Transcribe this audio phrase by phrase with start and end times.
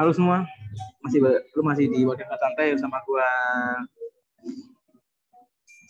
[0.00, 0.48] halo semua.
[1.04, 3.28] Masih lu masih di Wadah Santai sama gua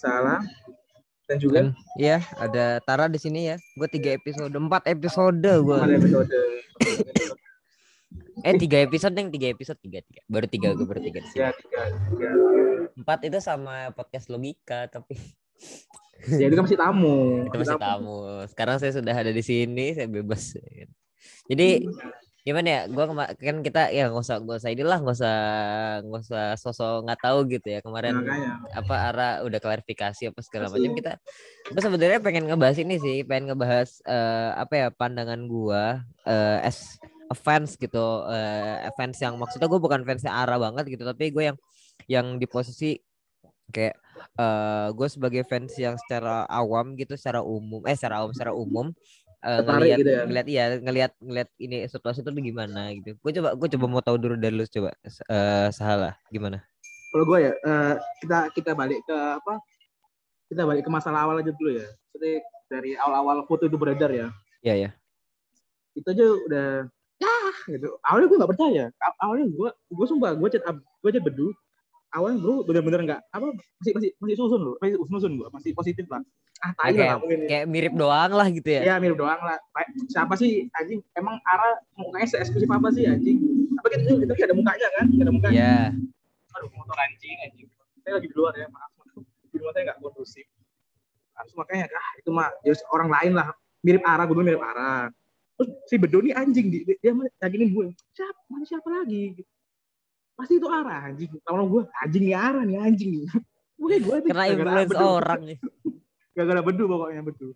[0.03, 0.43] Salah
[1.31, 3.57] dan juga iya, ada Tara di sini ya.
[3.79, 5.79] Gue tiga episode, empat episode gue.
[5.79, 6.27] pada episode
[8.43, 10.27] Eh tiga episode yang tiga episode tiga tiga.
[10.27, 11.23] Baru tiga gue baru tiga.
[11.23, 11.47] di sini.
[11.47, 11.81] ya tiga,
[12.11, 12.29] tiga.
[12.99, 15.15] Empat itu sama podcast logika tapi
[16.27, 17.47] Ya itu kan masih tamu.
[17.47, 18.17] itu masih tamu.
[18.51, 20.59] Sekarang saya sudah ada di sini, saya bebas.
[21.47, 21.87] Jadi
[22.41, 22.81] gimana ya?
[22.89, 25.37] Gua kema- kan kita ya nggak usah nggak usah inilah nggak usah
[26.05, 28.53] nggak usah sosok nggak tahu gitu ya kemarin Makanya.
[28.73, 31.13] apa arah udah klarifikasi apa segala macam kita
[31.71, 36.97] gue sebenarnya pengen ngebahas ini sih pengen ngebahas eh, apa ya pandangan gua eh, as
[37.31, 41.55] a fans gitu eh, fans yang maksudnya gue bukan fansnya Ara banget gitu tapi gue
[41.55, 41.59] yang
[42.09, 42.99] yang di posisi
[43.71, 43.95] kayak
[44.37, 48.91] eh gue sebagai fans yang secara awam gitu secara umum eh secara awam secara umum
[49.41, 50.23] eh, Tertarik ngelihat gitu ya.
[50.29, 54.17] ngelihat iya ngelihat ngelihat ini situasi itu gimana gitu gue coba gue coba mau tahu
[54.21, 56.61] dulu dari lu coba eh salah gimana
[57.11, 59.59] Kalau gue ya, eh, kita kita balik ke apa?
[60.47, 61.83] Kita balik ke masalah awal aja dulu ya.
[62.15, 62.39] Jadi
[62.71, 64.31] dari awal-awal foto itu beredar ya.
[64.63, 64.91] ya ya
[65.99, 66.67] Itu aja udah
[67.21, 67.99] ah gitu.
[68.07, 68.85] Awalnya gue nggak percaya.
[69.03, 71.51] Aw- Awalnya gue gue sumpah gue chat gue chat bedu.
[72.11, 76.07] Awalnya bro bener-bener nggak apa masih masih masih susun loh, masih susun gue masih positif
[76.11, 76.19] lah.
[76.61, 77.39] Ah tai lah nggak mungkin.
[77.47, 79.57] kayak mirip doang lah gitu ya Ya mirip doang lah.
[79.73, 81.01] Kayak, Siapa sih anjing?
[81.15, 83.39] Emang Ara mukanya se-eksklusif apa sih anjing?
[83.79, 85.07] Apa gitu itu ada mukanya kan?
[85.09, 85.57] Ada mukanya.
[85.57, 85.75] ya
[86.51, 87.69] aduh motor anjing anjing
[88.03, 88.91] saya lagi di luar ya maaf
[89.47, 90.47] di rumah saya nggak kondusif
[91.39, 95.07] harus makanya ah itu mah ya orang lain lah mirip arah gue dulu mirip arah
[95.55, 99.47] terus si bedo nih anjing di, di- dia mah yakinin gue siapa mana siapa lagi
[100.41, 101.31] pasti itu arah anjing.
[101.45, 103.13] Kalau gue anjing nih arah nih anjing.
[103.77, 105.59] Gue gue gara-gara influence orang nih.
[106.35, 107.49] Gara-gara bedu pokoknya bedu.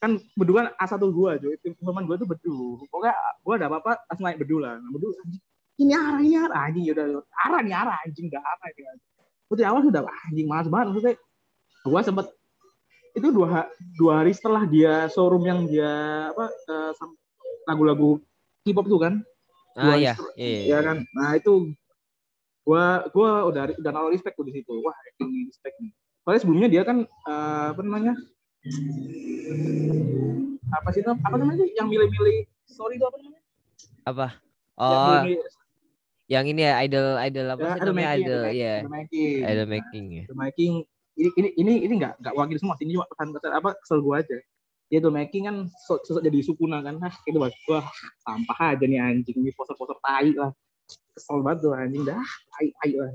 [0.00, 2.56] Kan bedu kan A1 gue Jo tim teman gue tuh bedu.
[2.86, 4.78] Pokoknya gue ada apa-apa langsung naik bedu lah.
[4.78, 5.42] Nah, bedu anjing.
[5.80, 6.60] Ini arah ini arah.
[6.70, 7.06] Anjing ya udah.
[7.48, 8.26] Arah nih arah anjing.
[8.30, 8.82] Udah arah ini
[9.50, 10.86] Putri awal sudah anjing malas banget.
[10.94, 11.14] Maksudnya
[11.80, 12.26] gue sempet
[13.10, 13.66] itu dua
[13.98, 15.90] dua hari setelah dia showroom yang dia
[16.30, 16.92] apa eh,
[17.66, 18.22] lagu-lagu
[18.62, 19.14] K-pop tuh kan.
[19.74, 20.96] Ah Dua ya istri- iya ya kan?
[21.16, 21.74] Nah itu
[22.64, 24.72] gua gua udah udah naruh respect tuh di situ.
[24.84, 25.92] Wah ini respect nih.
[26.24, 28.14] Soalnya sebelumnya dia kan eh, apa namanya?
[30.70, 31.64] Apa sih apa namanya?
[31.74, 32.36] Yang milih-milih
[32.68, 33.42] story itu apa namanya?
[34.06, 34.26] Apa?
[34.78, 35.06] Yang oh.
[35.08, 35.58] milih-milih-
[36.30, 39.66] yang ini ya idol idol apa sih idol namanya making, idol idol ya making, idol
[39.66, 40.72] making ya idol making.
[41.18, 43.50] Ini ini ini ini nggak nggak wakil semua sini cuma pesan-pesan.
[43.50, 44.38] Apa kesel gua aja.
[44.86, 45.56] Dia idol making kan
[45.90, 47.02] so- sosok jadi sukuna kan.
[47.02, 47.82] Nah itu mas wah
[48.22, 49.42] sampah aja nih anjing.
[49.42, 50.54] Ini poster-poster tai lah
[51.14, 52.02] kesel banget tuh anjing.
[52.06, 53.10] Dah tai lah.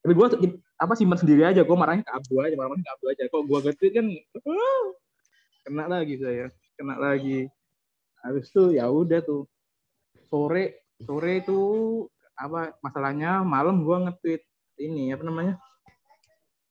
[0.00, 0.40] Tapi tuh,
[0.80, 1.60] apa simpan sendiri aja.
[1.64, 3.22] Gua marahnya ke abu aja marahnya ke abu aja.
[3.28, 4.06] Kok gua gede kan
[5.64, 7.46] kena lagi saya kena lagi.
[8.24, 9.44] Habis itu ya udah tuh.
[10.30, 11.60] Sore sore itu
[12.38, 14.42] apa masalahnya malam gua nge-tweet
[14.80, 15.54] ini apa namanya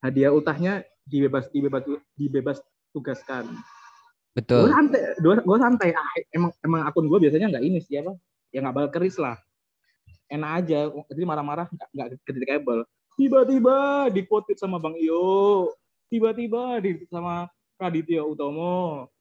[0.01, 1.83] hadiah utahnya dibebas dibebas
[2.15, 2.57] dibebas
[2.95, 3.45] tugaskan.
[3.49, 5.89] Gue betul santai gue gue santai.
[5.91, 8.15] Ah, emang emang akun gue biasanya nggak ini sih apa
[8.53, 9.35] ya nggak bakal keris lah
[10.29, 10.79] enak aja
[11.09, 12.85] jadi marah-marah nggak kritikable
[13.19, 15.75] tiba-tiba di quote sama bang Iyo.
[16.07, 19.11] Tiba-tiba di sama Raditya Utomo.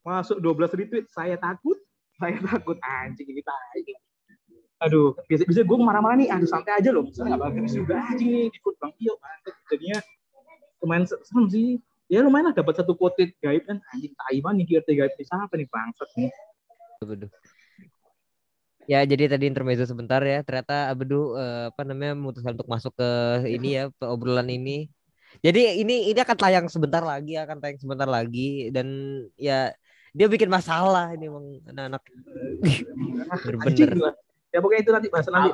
[0.00, 1.76] Masuk 12 retweet saya takut
[2.16, 2.80] saya takut.
[2.80, 3.84] Anjing ini tai.
[4.88, 8.48] Aduh bisa bisa gue marah-marah nih aduh santai aja loh saya nggak keris juga anjing
[8.48, 9.14] nih quote bang Iyo.
[9.68, 9.98] Jadinya
[10.80, 11.76] lumayan serem sih.
[12.08, 13.84] Ya lumayan lah dapat satu quote gaib kan.
[13.92, 16.32] Anjing tai banget nih QRT gaib siapa nih bangsat nih.
[18.86, 23.10] Ya jadi tadi intermezzo sebentar ya ternyata Abedu eh, apa namanya memutuskan untuk masuk ke
[23.50, 24.86] ini ya ke obrolan ini.
[25.42, 28.86] Jadi ini ini akan tayang sebentar lagi akan tayang sebentar lagi dan
[29.36, 29.74] ya
[30.16, 32.02] dia bikin masalah ini emang anak-anak
[33.44, 34.16] bener-bener.
[34.54, 35.50] ya pokoknya itu nanti bahas nanti?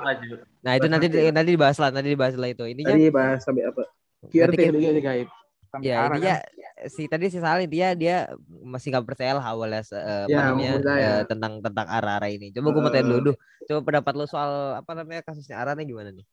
[0.63, 2.63] Nah itu nanti nanti dibahas lah nanti dibahas lah itu.
[2.69, 3.83] Ininya tadi bahas sampai apa
[4.31, 5.29] QRT kita- QRT gaib
[5.73, 6.91] sampai ya arah intinya kan.
[6.93, 8.17] si tadi si Salih dia dia
[8.61, 11.09] masih nggak percaya lah awalnya apa Ya, namanya percaya.
[11.09, 12.53] eh, tentang tentang arah-arah ini.
[12.53, 13.25] Coba gue mau tanya dulu, Eh.
[13.33, 13.37] Duh.
[13.67, 16.27] Coba pendapat lo soal apa namanya kasusnya arah nih gimana nih?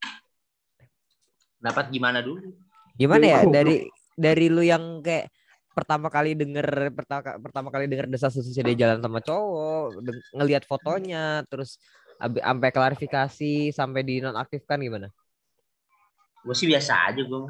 [1.59, 2.55] Dapat gimana dulu?
[2.99, 3.87] Gimana ya dari
[4.19, 5.31] dari lu yang kayak
[5.71, 10.03] pertama kali denger pertama pertama kali denger desas desusnya dia jalan sama cowok,
[10.35, 11.79] ngelihat fotonya, terus
[12.19, 15.07] ab- sampai klarifikasi sampai dinonaktifkan gimana?
[16.43, 17.43] Gue sih biasa aja gue.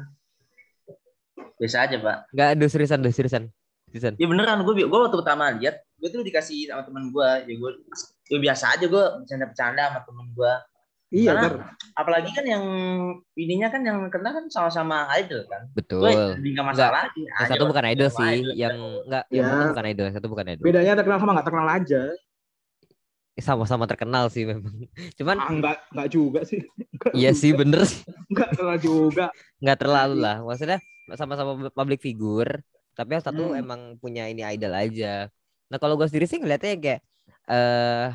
[1.56, 2.16] Biasa aja pak.
[2.30, 3.44] Enggak ada seriusan deh seriusan.
[3.86, 4.14] Seriusan.
[4.16, 7.70] Ya beneran gue gue waktu pertama lihat gue tuh dikasih sama temen gue ya gue
[8.28, 10.52] ya biasa aja gue bercanda-bercanda sama temen gue
[11.10, 12.64] iya Karena- apalagi kan yang
[13.34, 16.06] ininya kan yang kena kan sama-sama idol kan Betul.
[16.06, 19.50] gue nggak masalah aja Yang satu bukan idol sih, yang enggak yang Ya.
[19.50, 20.62] satu bukan idol, yang satu bukan idol.
[20.62, 22.02] bedanya terkenal sama nggak terkenal aja
[23.36, 24.74] sama-sama terkenal sih memang.
[25.18, 26.60] Cuman Ah, enggak enggak juga sih.
[26.92, 27.40] Enggak iya juga.
[27.40, 28.00] sih bener sih.
[28.28, 29.26] Enggak terlalu juga.
[29.58, 30.36] nggak terlalu lah.
[30.40, 30.78] Maksudnya
[31.14, 32.60] sama-sama public figure,
[32.92, 33.58] tapi yang satu Hmm.
[33.58, 35.30] emang punya ini idol aja.
[35.70, 37.00] Nah kalau gue sendiri sih ngeliatnya kayak
[37.46, 38.08] eh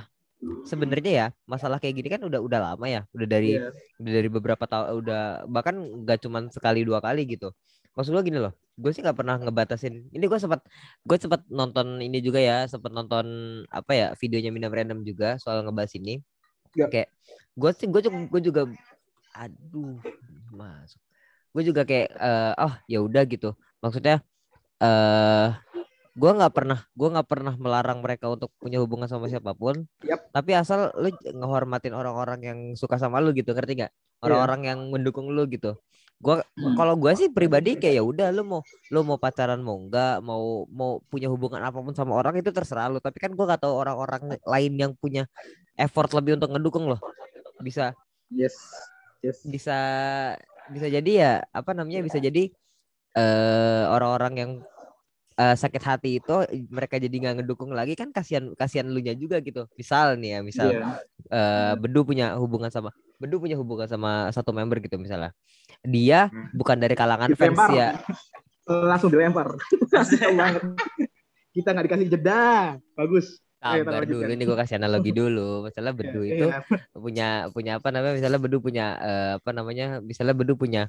[0.63, 3.71] sebenarnya ya masalah kayak gini kan udah udah lama ya, udah dari Iya.
[3.97, 7.49] udah dari beberapa tahun udah bahkan nggak cuman sekali dua kali gitu
[7.95, 10.59] maksud gue gini loh gue sih nggak pernah ngebatasin ini gue sempat
[11.07, 13.25] gue sempat nonton ini juga ya sempat nonton
[13.71, 16.19] apa ya videonya Minam Random juga soal ngebahas ini
[16.75, 16.91] Ya.
[16.91, 17.07] kayak
[17.55, 18.61] gue sih gue juga gue juga
[19.31, 19.95] aduh
[20.51, 20.99] masuk
[21.55, 24.19] gue juga kayak eh, oh ya udah gitu maksudnya
[24.83, 25.55] eh
[26.15, 30.31] gue nggak pernah gue nggak pernah melarang mereka untuk punya hubungan sama siapa pun Yap.
[30.31, 33.91] tapi asal lu ngehormatin orang-orang yang suka sama lu gitu ngerti nggak
[34.23, 35.75] orang-orang yang mendukung lu gitu
[36.23, 36.79] gua Hmm.
[36.79, 40.63] kalau gua sih pribadi kayak ya udah lu mau lu mau pacaran mau enggak mau
[40.71, 43.75] mau punya hubungan apa pun sama orang itu terserah lu tapi kan gua gak tahu
[43.75, 45.27] orang-orang lain yang punya
[45.75, 46.95] effort lebih untuk ngedukung lo
[47.59, 47.91] bisa
[48.31, 48.55] Yes.
[49.19, 49.43] Yes.
[49.43, 49.75] bisa
[50.67, 52.49] bisa jadi ya apa namanya bisa jadi
[53.13, 54.51] eh orang-orang yang
[55.35, 56.35] eh, sakit hati itu
[56.67, 60.39] mereka jadi nggak ngedukung lagi kan kasihan kasihan lu nya juga gitu misal nih ya
[60.41, 60.87] misal Iya.
[61.31, 65.31] eh Bedu punya hubungan sama Bedu punya hubungan sama satu member gitu misalnya
[65.83, 66.49] dia Hmm.
[66.51, 67.69] bukan dari kalangan fans Dilempar.
[67.71, 67.89] ya
[68.65, 69.53] Langsung dilempar.
[71.53, 72.75] Kita nggak dikasih jeda.
[72.97, 73.37] Bagus.
[73.65, 74.21] Ayo, sabar lanjutkan.
[74.21, 76.59] dulu ini gue kasih analogi dulu misalnya Bedu Iya, itu iya.
[76.93, 80.83] punya punya apa namanya misalnya Bedu punya eh, apa namanya misalnya Bedu punya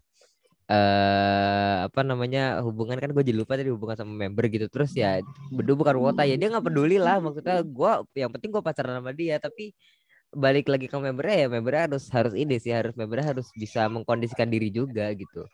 [0.66, 5.22] eh apa namanya hubungan kan gue jadi lupa tadi hubungan sama member gitu terus ya
[5.54, 9.14] Bedu bukan wota ya dia nggak peduli lah maksudnya gue yang penting gue pacaran sama
[9.14, 9.70] dia tapi
[10.34, 14.50] balik lagi ke membernya ya membernya harus harus ini sih harus membernya harus bisa mengkondisikan
[14.50, 15.46] diri juga gitu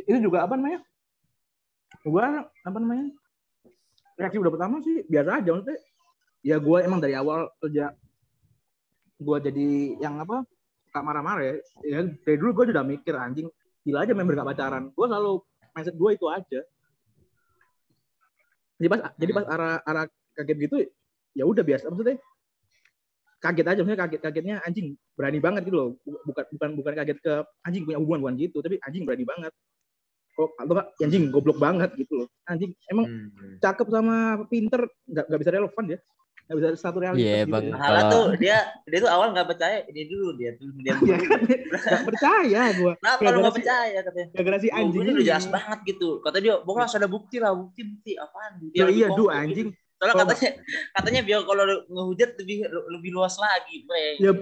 [0.00, 0.80] Ini juga apa namanya?
[2.06, 3.12] Gua apa namanya?
[4.20, 5.80] Reaksi udah pertama sih biasa aja maksudnya.
[6.44, 7.96] Ya gua emang dari awal kerja
[9.16, 10.44] gua jadi yang apa?
[10.88, 11.54] Suka marah-marah ya.
[11.88, 11.98] ya.
[12.04, 13.48] Dari dulu gua udah mikir anjing
[13.80, 14.92] gila aja member gak pacaran.
[14.92, 15.32] Gua selalu
[15.72, 16.60] mindset gua itu aja.
[18.76, 20.04] Jadi pas jadi pas arah arah
[20.36, 20.76] kaget gitu
[21.36, 22.18] ya udah biasa maksudnya
[23.40, 27.34] kaget aja maksudnya kaget kagetnya anjing berani banget gitu loh bukan bukan bukan kaget ke
[27.64, 29.52] anjing punya hubungan bukan gitu tapi anjing berani banget
[30.32, 33.58] kok atau nggak, anjing goblok banget gitu loh anjing emang Hmm.
[33.58, 34.16] cakep sama
[34.46, 35.98] pinter nggak nggak bisa relevan ya
[36.42, 37.64] nggak bisa satu realitas Iya, gitu Bang.
[37.64, 37.74] ya.
[37.76, 41.16] Kalau- tuh dia dia tuh awal nggak percaya ini dulu dia tuh dia Iya
[41.70, 44.28] nggak percaya gua Kenapa Gara-gara lu nggak si- percaya katanya?
[44.32, 46.08] gara-gara si Oh, anjing ini jelas banget gitu.
[46.20, 49.68] Kata dia, "Bos, ada bukti lah, bukti bukti apaan?" Dia Ya, lebih iya du anjing
[49.68, 49.78] gitu.
[49.92, 50.50] Soalnya Kalau katanya
[50.90, 52.56] katanya biar kalau ngehujat lebih
[52.90, 54.06] lebih luas lagi, bre.
[54.16, 54.32] ya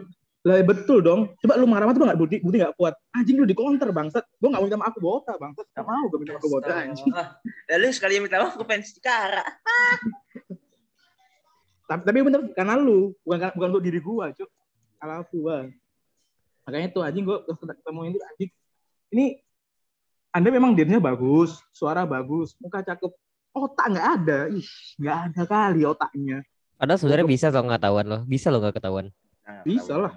[0.48, 1.20] lah betul dong.
[1.44, 2.18] Coba lu marah-marah tuh nggak?
[2.18, 2.96] Bukti bukti nggak kuat.
[3.12, 4.24] Anjing lu di counter bangsat.
[4.40, 5.66] Gua nggak mau minta maaf ke bota bangsat.
[5.76, 7.12] Nggak mau gua minta maaf ke bota anjing.
[7.68, 9.44] Lalu sekali minta maaf ke fans Cikara.
[11.88, 13.12] tapi tapi bener karena lu.
[13.20, 14.48] Bukan bukan untuk diri gua cuk.
[14.96, 15.68] Kalau gua.
[16.64, 18.50] Makanya tuh anjing gua terus ketemu ini anjing.
[19.12, 19.26] Ini
[20.32, 23.12] anda memang dirinya bagus suara bagus muka cakep.
[23.52, 24.38] Otak nggak ada.
[24.48, 26.40] Ih nggak ada kali otaknya.
[26.78, 28.20] Padahal sebenarnya bisa lo nggak ketahuan loh.
[28.22, 29.06] Bisa lo nggak ketahuan.
[29.42, 30.14] Nah, Bisa lah.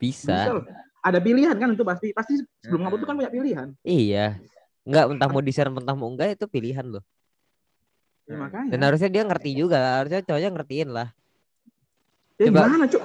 [0.00, 0.52] Bisa, bisa.
[1.00, 3.68] Ada pilihan kan itu pasti pasti sebelum ngapus itu kan punya pilihan.
[3.84, 4.40] Iya.
[4.84, 7.04] Nggak entah mau di share entah mau enggak itu pilihan loh.
[8.28, 8.68] Ya, makanya.
[8.72, 11.08] Dan harusnya dia ngerti juga harusnya cowoknya ngertiin lah.
[12.40, 13.02] Ya, coba- gimana cuk?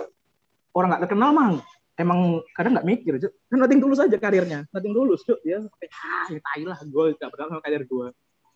[0.76, 1.48] Orang nggak terkenal mah
[1.96, 2.20] emang
[2.56, 3.34] kadang nggak mikir cuk.
[3.48, 4.60] Kan nothing tulus aja karirnya.
[4.72, 5.40] Nothing tulus cuk.
[5.44, 8.08] Dia ah ya tai lah gue nggak pernah sama karir gue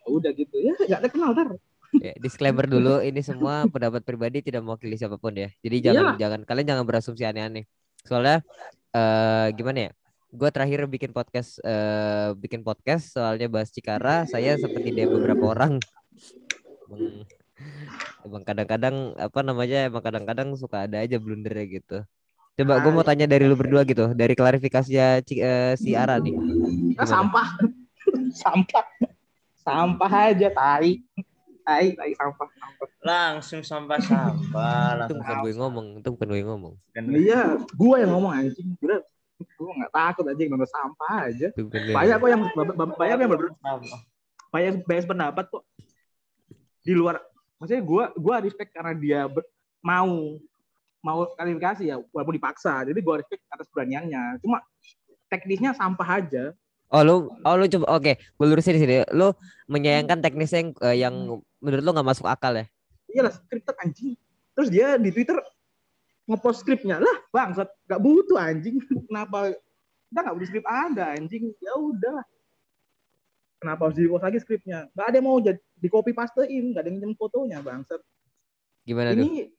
[0.09, 0.55] udah gitu.
[0.59, 1.55] Ya nggak terkenal tar.
[1.89, 5.49] Ya, disclaimer dulu ini semua pendapat pribadi tidak mewakili siapa pun ya.
[5.65, 6.15] Jadi jangan Iyalah.
[6.21, 7.65] jangan kalian jangan berasumsi aneh-aneh.
[8.09, 8.41] Soalnya
[8.89, 9.91] eh gimana ya?
[10.33, 15.77] Gue terakhir bikin podcast eh bikin podcast soalnya bahas Cikara, saya seperti dia beberapa orang.
[16.89, 17.05] Emang,
[18.25, 19.85] emang kadang-kadang apa namanya?
[19.85, 21.97] Emang kadang-kadang suka ada aja blundernya gitu.
[22.59, 26.33] Coba gue mau tanya dari lu berdua gitu, dari klarifikasinya Ci- eh, si Ara nih.
[26.35, 27.07] Nah, Gimana?
[27.07, 27.47] sampah
[28.41, 28.85] sampah
[29.63, 30.99] sampah aja tai
[31.69, 32.87] tai tai sampah sampah.
[32.99, 35.17] Langsung sampah-sampah, Itu langsung.
[35.21, 36.73] bukan gue ngomong, itu bukan gue ngomong.
[37.13, 38.73] iya gue yang ngomong anjing.
[38.75, 38.97] Gue
[39.39, 41.47] gue nggak takut anjing nonton sampah aja.
[41.93, 43.99] Banyak kok yang ba- banyak yang ber- Sampah.
[44.49, 45.63] banyak banyak pendapat kok.
[46.81, 47.21] Di luar
[47.61, 49.45] maksudnya gue gue respect karena dia ber-
[49.79, 50.35] mau
[50.99, 52.81] mau klarifikasi ya walaupun dipaksa.
[52.83, 54.59] Jadi gue respect atas beraniannya cuma
[55.29, 56.51] teknisnya sampah aja.
[56.89, 58.95] Oh lu, oh lu coba, oke, gue lurusin di sini.
[59.13, 59.29] Lu
[59.69, 61.15] menyayangkan teknisnya yang, eh, yang
[61.59, 62.65] menurut lu nggak masuk akal ya?
[63.09, 64.13] iyalah scripted anjing
[64.53, 65.37] terus dia di twitter
[66.25, 69.55] ngepost skripnya lah bangsat nggak butuh anjing kenapa
[70.09, 72.21] kita nggak butuh skrip ada anjing ya udah
[73.57, 76.81] kenapa harus di post lagi skripnya nggak ada yang mau jadi di copy pastein nggak
[76.81, 78.01] ada yang minjem fotonya bangsat
[78.85, 79.21] Gimana tuh?
[79.21, 79.53] ini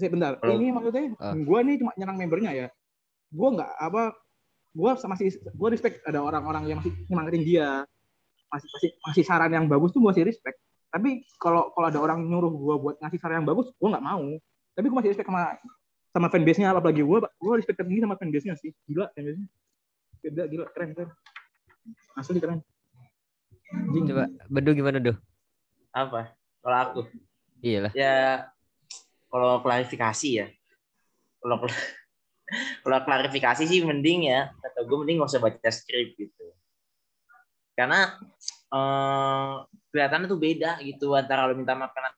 [0.00, 0.40] Sih bentar.
[0.40, 1.36] Kalau- Ini maksudnya Ah.
[1.36, 2.66] gua nih cuma nyerang membernya ya.
[3.28, 4.02] Gua nggak apa
[4.96, 7.84] sama masih gua respect ada orang-orang yang masih nyemangatin dia.
[8.48, 10.56] Masih masih masih saran yang bagus tuh gua masih respect.
[10.92, 14.28] Tapi kalau kalau ada orang nyuruh gua buat ngasih saran yang bagus, gua nggak mau.
[14.76, 15.56] Tapi gua masih respect sama
[16.12, 18.76] sama fanbase-nya apalagi gua gua respect tinggi sama fanbase-nya sih.
[18.84, 19.48] Gila fanbase-nya.
[20.20, 21.10] Beda gila keren keren.
[22.14, 22.60] Asli keren.
[23.72, 24.04] Anjing.
[24.12, 25.16] Coba Bedu gimana Duh?
[25.96, 26.36] Apa?
[26.60, 27.00] Kalau aku
[27.64, 27.92] Iya lah.
[27.96, 28.44] ya
[29.32, 30.46] kalau klarifikasi ya.
[31.40, 31.56] Kalau
[32.84, 36.52] kalau klarifikasi sih mending ya kata gue mending gak usah baca skrip gitu.
[37.72, 38.20] Karena
[38.72, 39.52] eh,
[39.92, 42.10] kelihatannya tuh beda gitu antara lo minta maaf karena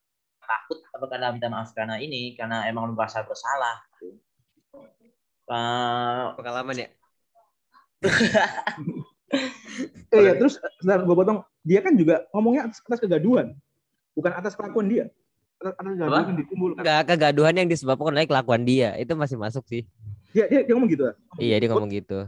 [0.45, 3.83] takut atau karena minta maaf karena ini karena emang lo merasa bersalah.
[3.99, 4.19] Gitu.
[5.51, 6.89] Eh, Pengalaman ya.
[10.15, 11.43] Eh ya, terus sebentar gue potong.
[11.67, 13.57] Dia kan juga ngomongnya atas, atas kegaduhan,
[14.15, 15.05] bukan atas kelakuan dia.
[15.59, 16.81] Atas, atas kegaduhan yang ditimbulkan.
[16.85, 18.95] Enggak kegaduhan yang disebabkan oleh kelakuan dia.
[18.95, 19.83] Itu masih masuk sih.
[20.31, 21.03] Dia, dia, dia ngomong gitu.
[21.11, 21.15] ya?
[21.39, 22.19] Iya dia ngomong gitu.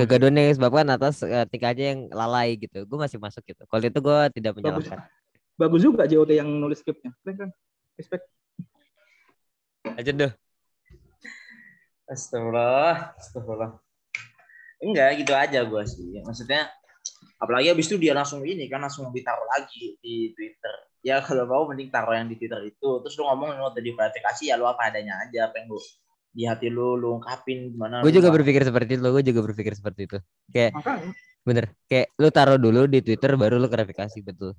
[0.00, 2.88] Kegaduhan yang disebabkan atas eh, tingkahnya yang lalai gitu.
[2.88, 3.68] Gue masih masuk gitu.
[3.68, 5.04] Kalau itu gue tidak menyalahkan.
[5.60, 7.12] Bagus juga JOT yang nulis skripnya.
[7.20, 7.50] Keren kan?
[8.00, 8.24] Respect.
[9.84, 10.32] Aja Duh.
[12.08, 13.70] Astagfirullah, astagfirullah.
[14.80, 16.20] Enggak, gitu aja gue sih.
[16.20, 16.68] Maksudnya,
[17.40, 20.74] apalagi abis itu dia langsung ini kan langsung ditaruh lagi di Twitter.
[21.04, 22.88] Ya kalau mau mending taruh yang di Twitter itu.
[23.04, 25.80] Terus lu ngomong lu tadi klarifikasi ya lu apa adanya aja apa yang lu
[26.34, 28.02] di hati lu lu ungkapin gimana.
[28.02, 29.06] Gue juga berpikir seperti itu.
[29.06, 30.18] Gue juga berpikir seperti itu.
[30.50, 31.14] Makanya,
[31.46, 31.64] Bener.
[31.86, 34.52] Kayak lu taruh dulu di Twitter baru lu klarifikasi betul.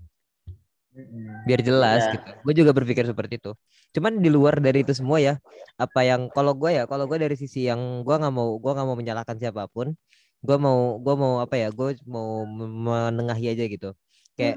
[1.44, 2.14] Biar jelas Iya.
[2.16, 2.30] gitu.
[2.48, 3.52] Gue juga berpikir seperti itu.
[3.92, 5.36] Cuman di luar dari itu semua ya,
[5.76, 8.88] apa yang kalau gue ya, kalau gue dari sisi yang gue nggak mau, gue nggak
[8.88, 9.92] mau menyalahkan siapa pun.
[10.40, 11.68] Gue mau, gue mau apa ya?
[11.76, 13.92] Gue mau menengahi aja gitu.
[14.40, 14.56] Kayak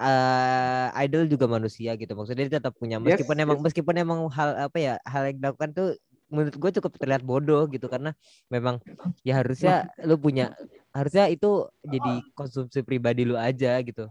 [0.00, 2.12] eh, idol juga manusia gitu.
[2.18, 3.64] Maksudnya dia tetap punya, Yes, meskipun emang yes.
[3.70, 5.88] meskipun emang hal apa ya, hal yang dilakukan tuh
[6.26, 8.10] menurut gue cukup terlihat bodoh gitu karena
[8.50, 8.82] memang
[9.22, 10.54] ya harusnya lu punya
[10.90, 14.10] harusnya itu jadi konsumsi pribadi lu aja gitu.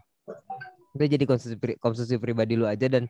[0.95, 3.09] Itu jadi konsumsi pri- konsumsi pribadi lu aja dan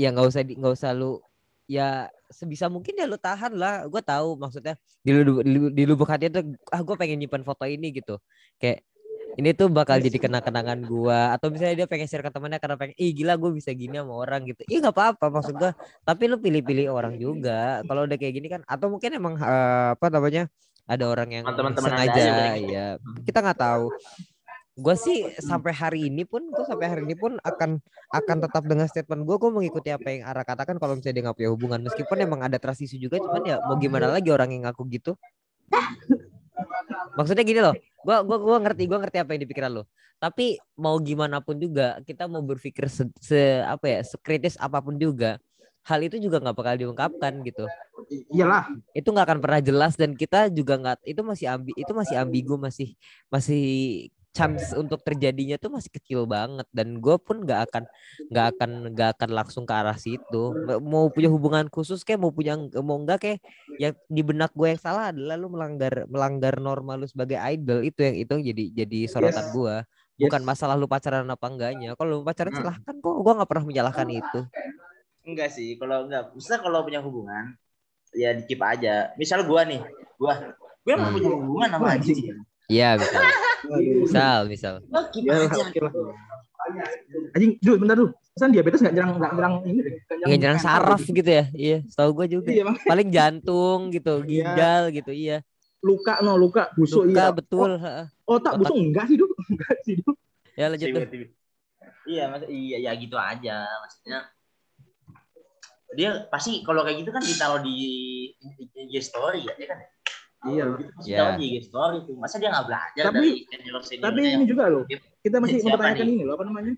[0.00, 1.20] ya nggak usah nggak usah lu
[1.68, 3.84] ya sebisa mungkin ya lu tahan lah.
[3.90, 6.40] Gue tahu maksudnya di, di, di lubuk hati itu
[6.72, 8.16] ah gue pengen nyimpan foto ini gitu.
[8.56, 8.86] Kayak
[9.34, 12.94] ini tuh bakal jadi kenang-kenangan gua atau misalnya dia pengen share ke temannya karena pengen
[12.94, 14.62] ih gila gue bisa gini sama orang gitu.
[14.70, 15.74] Ih nggak apa-apa maksud gua
[16.06, 17.82] tapi lu pilih-pilih orang juga.
[17.82, 20.46] Kalau udah kayak gini kan atau mungkin emang eh, apa namanya
[20.86, 22.86] ada orang yang teman-teman sengaja aja ya
[23.26, 23.90] kita nggak tahu.
[24.74, 27.78] Gue sih sampai hari ini pun gue sampai hari ini pun akan
[28.10, 31.38] akan tetap dengan statement gue gue mengikuti apa yang Ara katakan kalau misalnya dia nggak
[31.38, 31.80] punya hubungan.
[31.82, 35.14] Meskipun emang ada trust issue juga cuman ya mau gimana lagi orang yang ngaku gitu
[37.18, 39.82] maksudnya gini loh gua gua gua ngerti gua ngerti apa yang dipikiran lo.
[40.20, 44.96] Tapi mau gimana pun juga kita mau berpikir se, se- apa ya sekritis apa pun
[44.96, 45.36] juga
[45.84, 47.66] hal itu juga nggak bakal diungkapkan gitu.
[48.30, 48.68] Iyalah.
[48.92, 52.54] itu nggak akan pernah jelas dan kita juga nggak itu masih ambi itu masih ambigu
[52.60, 52.94] masih
[53.32, 53.64] masih
[54.34, 57.82] chance untuk terjadinya tuh masih kecil banget dan gue pun nggak akan
[58.28, 60.50] nggak akan nggak akan langsung ke arah situ
[60.82, 63.38] mau punya hubungan khusus kayak mau punya mau enggak kayak
[63.78, 68.02] yang di benak gue yang salah adalah lu melanggar melanggar norma lu sebagai idol itu
[68.02, 69.54] yang itu yang jadi jadi sorotan Yes.
[69.54, 69.74] gue
[70.14, 70.30] Yes.
[70.30, 72.58] bukan masalah lu pacaran apa enggaknya kalau lu pacaran Hmm.
[72.62, 74.40] silahkan kok gue nggak pernah menyalahkan itu
[75.24, 77.56] Enggak sih, kalau enggak, misalnya kalau punya hubungan,
[78.12, 79.08] ya dikip aja.
[79.16, 79.80] Misal gua nih,
[80.20, 80.52] gua,
[80.84, 81.16] gua emang Hmm.
[81.16, 82.44] punya hubungan sama anjing.
[82.68, 83.22] Iya misal
[84.04, 85.24] misal misal Gua keep
[86.64, 86.84] Ya.
[87.36, 88.10] Anjing, dulu bentar dulu.
[88.32, 89.94] Pesan diabetes nggak nyerang nggak nyerang ini deh.
[90.24, 91.20] nggak nyerang saraf gitu.
[91.20, 91.44] gitu ya.
[91.52, 92.48] Iya, setahu gue juga.
[92.50, 92.64] Iya.
[92.88, 94.24] Paling jantung gitu, Iya.
[94.24, 95.38] ginjal gitu, iya.
[95.84, 97.36] Luka no, luka, busuk Luka iya.
[97.36, 97.70] betul.
[97.76, 98.06] heeh.
[98.24, 98.60] Oh, otak Otak.
[98.64, 99.26] busuk enggak sih, Du?
[99.52, 100.10] Enggak sih, Du.
[100.56, 101.02] Ya lanjut tuh.
[102.08, 103.56] Iya, mas, iya, ya gitu aja.
[103.84, 104.18] Maksudnya
[105.94, 107.76] dia pasti kalau kayak gitu kan ditaruh di
[108.72, 109.78] IG story ya, dia kan.
[110.44, 110.64] Iya.
[110.76, 111.24] Gitu Iya.
[111.36, 112.14] IG story tuh.
[112.16, 114.84] Masa dia nggak belajar Tapi- dari Tapi ini juga loh.
[115.20, 116.14] Kita masih Siapa mempertanyakan nih?
[116.14, 116.72] ini loh, apa namanya?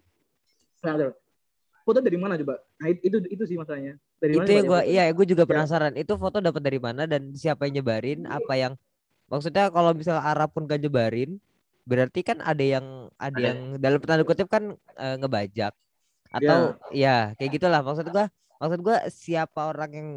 [0.83, 1.07] Nah, ada.
[1.83, 2.55] Foto dari mana coba?
[2.79, 3.95] Nah, itu itu, itu sih masalahnya.
[4.19, 4.91] Dari mana Itu yang coba gue, ya?
[4.91, 5.51] iya, gue juga Ya.
[5.51, 5.93] penasaran.
[5.95, 8.27] Itu foto dapat dari mana dan siapa yang nyebarin?
[8.27, 8.73] Apa yang
[9.27, 11.39] maksudnya kalau misal Arab pun gak nyebarin,
[11.83, 13.47] berarti kan ada yang ada, Ada.
[13.47, 15.71] yang dalam tanda kutip kan eh, ngebajak
[16.27, 18.27] atau ya kayak gitulah maksud gua
[18.59, 20.09] maksud gua siapa orang yang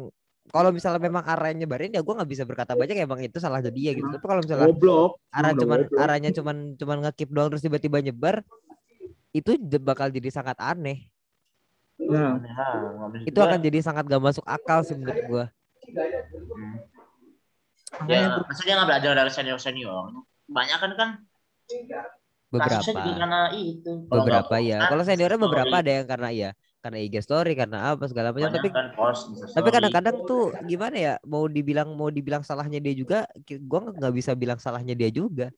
[0.50, 3.38] kalau misalnya memang arah yang nyebarin ya gua nggak bisa berkata banyak ya emang itu
[3.38, 4.06] salah dia gitu.
[4.10, 5.10] Tapi kalau misalnya Goblok.
[5.30, 6.02] arah cuman goblok.
[6.02, 8.42] arahnya cuman cuman ngekip doang terus tiba-tiba nyebar
[9.30, 11.06] itu bakal jadi sangat aneh.
[12.00, 12.40] Nah,
[13.22, 15.44] itu akan jadi sangat gak masuk akal sih menurut gua.
[18.06, 20.10] Ya maksudnya nggak belajar dari senior senior
[20.50, 21.10] banyak kan kan?
[22.50, 22.82] Beberapa.
[22.82, 23.92] Juga karena itu.
[24.10, 24.78] Kalau beberapa ya.
[24.90, 26.50] kalau seniornya beberapa ada yang karena iya
[26.80, 31.14] karena IG story karena apa segala macam tapi kan post tapi kadang-kadang tuh gimana ya
[31.22, 33.28] mau dibilang mau dibilang salahnya dia juga
[33.68, 35.52] gua nggak bisa bilang salahnya dia juga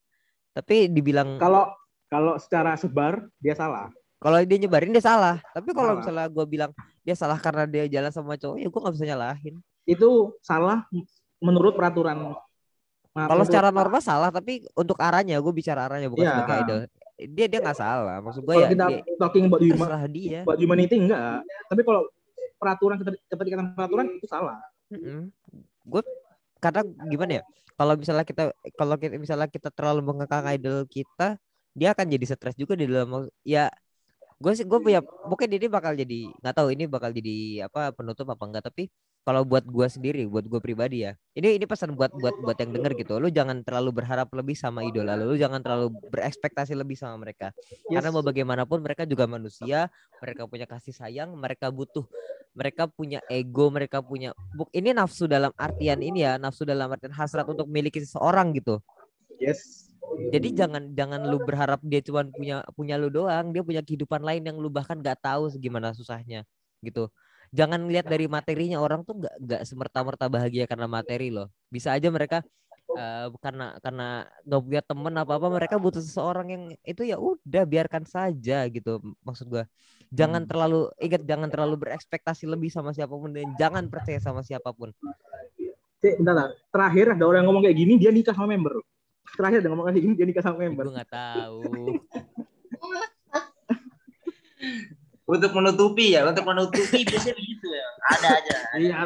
[0.51, 1.71] tapi dibilang Kalau
[2.11, 3.89] kalau secara sebar dia salah.
[4.19, 5.99] kalau dia nyebarin dia salah tapi kalau Salah.
[6.03, 6.71] misalnya gua bilang
[7.03, 10.87] dia salah karena dia jalan sama cowok ya gua nggak bisa nyalahin Itu salah
[11.43, 12.35] menurut peraturan.
[13.13, 16.33] Nah, kalau secara norma salah tapi untuk arahnya gue bicara arahnya bukan Iya.
[16.33, 16.79] sebagai idol
[17.19, 20.59] dia dia nggak salah maksud gue kalau ya kita dia, talking about human, dia about
[20.59, 21.45] humanity enggak.
[21.71, 22.03] Tapi kalau
[22.57, 22.97] peraturan
[23.29, 24.59] keterikatan peraturan itu salah.
[25.83, 26.03] gue
[26.63, 27.43] karena gimana ya
[27.75, 31.41] kalau misalnya kita kalau kita misalnya kita terlalu mengekang idol kita
[31.73, 33.73] dia akan jadi stres juga di dalam ya
[34.43, 38.27] gue sih gue punya mungkin ini bakal jadi nggak tahu ini bakal jadi apa penutup
[38.35, 38.91] apa enggak tapi
[39.23, 42.75] kalau buat gue sendiri buat gue pribadi ya ini ini pesan buat buat buat yang
[42.75, 47.01] denger gitu lu jangan terlalu berharap lebih sama idola lu lu jangan terlalu berekspektasi lebih
[47.01, 47.57] sama mereka.
[47.89, 49.89] Karena mau bagaimanapun mereka juga manusia
[50.21, 52.05] mereka punya kasih sayang mereka butuh
[52.53, 57.17] mereka punya ego mereka punya buk ini nafsu dalam artian ini ya nafsu dalam artian
[57.17, 58.77] hasrat untuk memiliki seseorang gitu.
[59.41, 59.92] Yes.
[60.33, 64.43] Jadi jangan jangan lu berharap dia cuma punya punya lu doang dia punya kehidupan lain
[64.45, 66.45] yang lu bahkan gak tahu gimana susahnya
[66.83, 67.09] gitu
[67.53, 72.09] jangan lihat dari materinya orang tuh nggak nggak semerta-merta bahagia karena materi loh bisa aja
[72.09, 72.41] mereka
[72.97, 77.65] eh, karena karena nggak punya temen apa apa mereka butuh seseorang yang itu ya udah
[77.69, 79.65] biarkan saja gitu maksud gua
[80.13, 80.51] jangan Hmm.
[80.51, 84.93] terlalu ingat jangan terlalu berekspektasi lebih sama siapa pun dan jangan percaya sama siapa pun
[86.03, 86.51] Cek, bentar, bentar.
[86.75, 88.75] Terakhir ada orang yang ngomong kayak gini, dia nikah sama member.
[89.33, 90.85] Terakhir ada ngomong kayak gini, dia nikah sama member.
[90.85, 91.61] gue nggak tahu
[95.25, 97.87] Untuk menutupi ya, untuk menutupi biasanya begitu ya.
[98.11, 98.57] Ada aja.
[98.77, 98.97] Iya,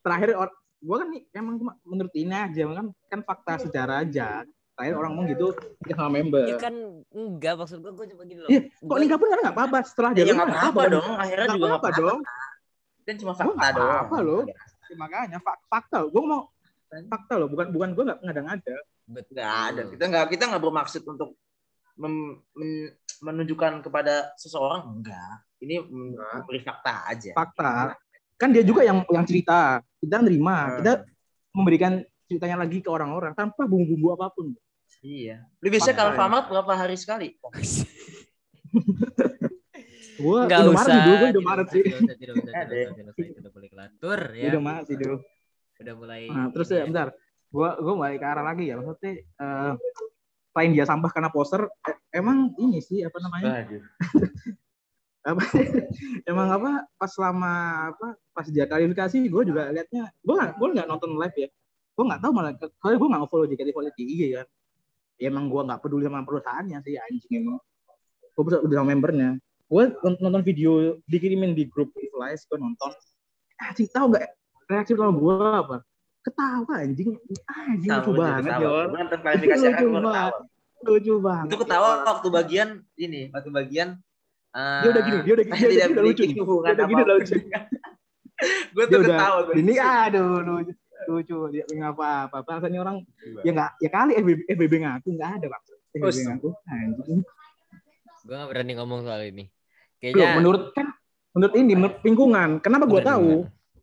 [0.00, 4.42] terakhir or- gua kan nih emang cuma menurut ini aja kan kan fakta sejarah aja.
[4.72, 5.46] Terakhir orang ngomong gitu
[5.80, 6.44] nikah sama member.
[6.44, 6.74] ya kan
[7.08, 10.10] enggak maksud gue gue cuma gini loh Iya, kok nikah pun kan nggak apa-apa setelah
[10.12, 12.18] dia Ya nggak apa-apa dong, akhirnya juga nggak apa-apa dong.
[13.00, 13.88] Kan cuma Gua fakta doang.
[13.94, 14.42] apa-apa loh.
[14.44, 14.56] Ya,
[14.96, 15.98] makanya fak- fakta.
[16.04, 16.40] Gue mau
[17.04, 18.74] fakta loh, bukan bukan gue nggak ngada-ngada.
[19.06, 19.32] Betul.
[19.36, 19.80] Nggak ada.
[19.92, 21.36] Kita nggak kita nggak bermaksud untuk
[21.96, 25.44] mem- men- menunjukkan kepada seseorang enggak.
[25.60, 27.32] Ini memberi fakta aja.
[27.32, 27.96] Fakta.
[28.36, 29.80] Kan dia juga yang yang cerita.
[29.96, 30.76] Kita nerima, Hmm.
[30.80, 30.92] kita
[31.56, 31.92] memberikan
[32.28, 34.52] ceritanya lagi ke orang-orang tanpa bumbu-bumbu apa pun.
[35.00, 35.44] Iya.
[35.60, 36.12] Lu biasanya kalau.
[36.12, 37.32] Alfamart berapa hari sekali?
[40.16, 40.96] Gue Nggak usah.
[40.96, 41.82] dulu, gue tidak Indomaret usah, sih.
[41.84, 42.64] Tidak usah, tidak usah, Ada.
[42.72, 44.44] tidak usah, tidak usah, tidak boleh kelantur ya.
[44.48, 45.16] Indomaret sih dulu.
[45.80, 46.28] Udah mulai.
[46.28, 47.12] Nah, terus ya bentar.
[47.52, 48.74] Gua gua balik ke arah lagi ya.
[48.80, 49.72] Maksudnya eh
[50.56, 53.68] selain dia sampah karena poster, eh, emang ini sih apa namanya?
[55.26, 55.42] Apa
[56.30, 57.50] emang apa pas selama
[57.90, 61.48] apa pas dia kualifikasi gue juga liatnya gue nggak gue nggak nonton live ya
[61.98, 64.46] gue nggak tahu malah kalau gue nggak follow JKT48 di IG kan
[65.18, 67.58] ya emang gue nggak peduli sama perusahaannya sih anjing emang
[68.38, 69.30] gue bisa udah sama membernya
[69.66, 69.82] gue
[70.22, 72.94] nonton video dikirimin di grup Live gue nonton
[73.66, 74.30] anjing tahu nggak
[74.66, 75.76] reaksi pertama gue apa?
[76.26, 77.10] Ketawa anjing.
[77.46, 80.34] Anjing lucu banget ya nonton klarifikasi kan banget.
[80.86, 81.46] lucu banget.
[81.50, 83.88] Itu ketawa waktu bagian ini, waktu bagian
[84.54, 86.22] eh, dia udah gini dia udah gini dia, tidak udah lucu.
[86.26, 86.42] Dia
[86.74, 87.34] udah gini, udah lucu.
[88.76, 89.38] Gue dia tuh udah ketawa.
[89.48, 89.54] gua.
[89.56, 90.72] ini aduh lucu
[91.06, 91.38] lucu.
[91.54, 92.96] Dia nggak apa apa bangsanya orang
[93.46, 95.62] ya nggak ya kali FBB, FBB ngaku nggak ada bang
[95.96, 97.20] FBB ngaku anjing.
[98.26, 99.46] Gue gak berani ngomong soal ini.
[99.46, 100.86] Loh, Kayaknya menurut kan
[101.30, 103.30] menurut ini menurut lingkungan kenapa gue tahu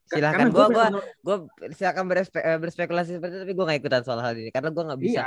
[0.05, 1.35] Gua gua- menurut- gue
[1.71, 4.83] silakan berespe- eh, berspekulasi seperti itu tapi gue gak ikutan soal hal ini karena gue
[4.83, 5.13] gak bisa.
[5.13, 5.25] iya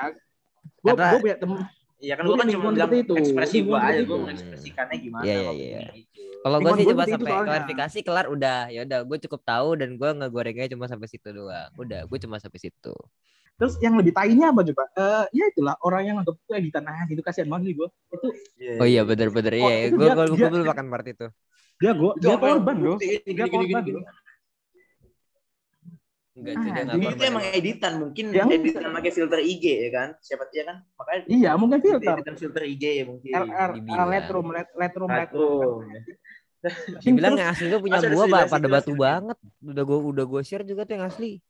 [0.76, 1.58] gue Karena- gue punya temen
[1.96, 3.14] Iya kan Gua gue kan di cuma bilang itu.
[3.16, 5.24] ekspresi gue aja, gue mengekspresikannya gimana.
[5.24, 5.80] Iya, iya, iya.
[5.96, 6.20] gitu.
[6.38, 7.48] Kalau gue sih cuma sampai soalnya.
[7.48, 11.70] klarifikasi kelar udah ya udah gue cukup tahu dan gue ngegorengnya cuma sampai situ doang.
[11.74, 12.92] Udah gue cuma sampai situ.
[13.56, 17.08] terus yang lebih tainya apa coba Eh ya itulah orang yang nganggap itu editan nah
[17.08, 18.28] itu kasihan banget nih gue itu
[18.76, 19.76] Oh iya bener-bener Oh, iya.
[19.82, 21.26] itu Gue dia- gue dia- belum makan part itu.
[21.74, 23.82] dia gue dia korban loh dia korban.
[26.36, 30.08] Enggak Ah, nggak jadi Itu emang editan mungkin Yang- editan pakai filter IG ya kan?
[30.20, 30.76] Siapa dia kan?
[31.00, 33.30] Makanya iya mungkin filter editan filter IG ya mungkin.
[33.32, 34.08] R R dibilang.
[34.12, 35.80] Lightroom Light- Lightroom Nah, Lightroom tuh.
[37.02, 39.38] Dibilang yang asli tuh punya gua jelasin, pada batu banget.
[39.62, 41.40] Udah gue udah gue share juga tuh yang asli.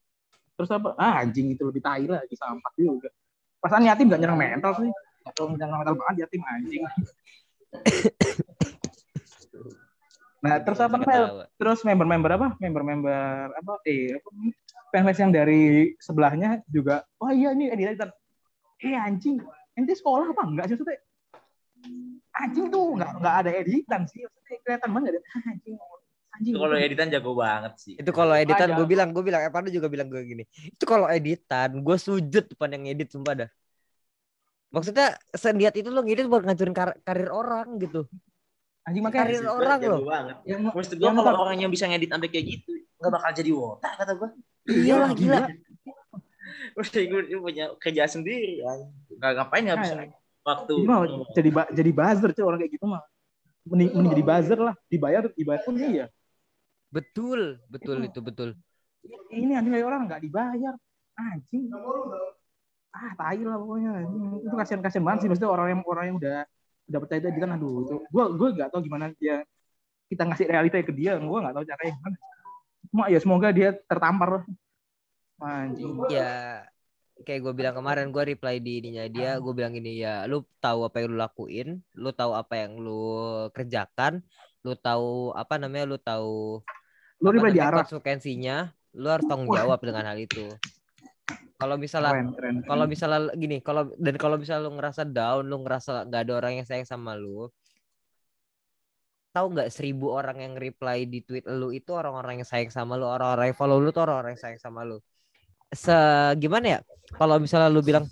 [0.57, 3.12] terus apa ah anjing itu lebih tai lagi sampah juga
[3.61, 6.81] pasan yatim gak nyerang mental sih gak tau nyerang mental banget yatim anjing
[10.44, 11.44] nah terus apa Ketawa.
[11.57, 14.29] terus member-member apa member-member apa eh apa
[14.92, 18.12] fans yang dari sebelahnya juga oh iya ini editan
[18.85, 19.40] eh anjing
[19.77, 21.01] ente sekolah apa enggak sih maksudnya
[22.37, 25.20] anjing tuh nggak nggak ada editan sih maksudnya kelihatan banget ada
[25.53, 25.77] anjing
[26.37, 27.94] anjing Itu kalau editan jago banget sih.
[27.96, 30.44] Itu kalau editan gue bilang, gue bilang, Evan juga bilang gue gini.
[30.68, 33.51] Itu kalau editan, gue sujud depan yang edit sumpah dah.
[34.68, 38.05] Maksudnya seniat itu lo ngedit buat ngancurin kar- karir orang gitu.
[38.87, 40.01] Anjing makanya Karir gua orang loh.
[40.07, 40.37] banget.
[40.46, 43.51] yang Maksud gue yang kalau orang yang bisa ngedit sampai kayak gitu nggak bakal jadi
[43.53, 44.29] wota kata gue.
[44.72, 45.40] Iyalah gila.
[46.79, 48.79] Mesti gue punya kerja sendiri kan.
[49.11, 49.94] Nggak ngapain nggak bisa
[50.46, 50.75] waktu.
[50.87, 50.99] Mah
[51.35, 53.03] jadi ba- jadi buzzer cuy orang kayak gitu mah.
[53.66, 56.07] Mending, mending jadi buzzer lah, dibayar dibayar pun iya.
[56.87, 58.09] Betul, betul Itu.
[58.14, 58.49] itu betul.
[59.35, 60.75] Ini anjing kayak orang nggak dibayar.
[61.18, 61.66] Anjing.
[62.94, 64.07] Ah, tai lah pokoknya.
[64.40, 66.38] Itu kasihan-kasihan banget sih maksudnya orang yang orang yang udah
[66.87, 69.42] udah percaya itu kan aduh itu gua gua nggak tahu gimana dia
[70.07, 72.16] kita ngasih realita ke dia gua nggak tahu caranya gimana
[72.90, 74.46] cuma ya semoga dia tertampar.
[75.37, 76.01] Anjing.
[76.09, 76.64] Ya
[77.25, 80.85] kayak gue bilang kemarin gue reply di ininya dia gue bilang gini ya lu tahu
[80.85, 83.01] apa yang lu lakuin lu tahu apa yang lu
[83.57, 84.20] kerjakan
[84.61, 86.61] lu tahu apa namanya lu tahu
[87.25, 87.81] lu reply di arah.
[87.81, 89.64] konsekuensinya lu harus tanggung Wah.
[89.64, 90.44] jawab dengan hal itu
[91.56, 92.12] kalau misalnya
[92.68, 96.52] kalau misalnya gini kalau dan kalau misalnya lu ngerasa down lu ngerasa nggak ada orang
[96.60, 97.48] yang sayang sama lu
[99.36, 103.04] tahu nggak seribu orang yang reply di tweet lu itu orang-orang yang sayang sama lu
[103.04, 104.96] orang-orang yang follow lu tuh orang-orang yang sayang sama lu?
[105.68, 105.92] Se
[106.40, 106.80] gimana ya?
[107.12, 108.08] Kalau misalnya lu bilang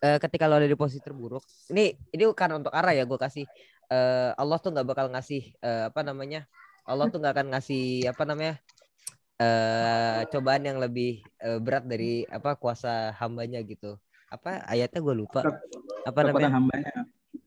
[0.00, 3.44] eh, ketika lu ada di posisi terburuk ini ini kan untuk arah ya gue kasih
[3.92, 6.48] eh, Allah tuh nggak bakal ngasih eh, apa namanya
[6.88, 8.56] Allah tuh nggak akan ngasih apa namanya
[9.40, 13.96] eh cobaan yang lebih eh, berat dari apa kuasa hambanya gitu.
[14.28, 15.40] Apa ayatnya gue lupa.
[16.04, 16.52] Apa namanya?
[16.52, 16.92] hambanya.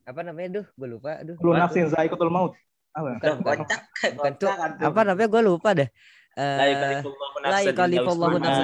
[0.04, 0.50] Apa namanya?
[0.62, 1.22] Duh gue lupa.
[1.22, 2.58] Aduh lu nafsin zaikatul maut.
[2.98, 3.18] Apa?
[3.22, 3.82] Bukan, bukan, Kocak.
[4.18, 4.50] bukan tuh.
[4.50, 5.28] Kocak, apa namanya?
[5.30, 5.90] Gue lupa deh.
[6.34, 6.74] Eh,
[7.46, 7.78] la nafsan